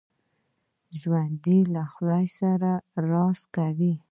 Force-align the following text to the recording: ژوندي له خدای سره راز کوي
ژوندي 0.99 1.59
له 1.73 1.81
خدای 1.93 2.25
سره 2.39 2.71
راز 3.09 3.39
کوي 3.55 3.93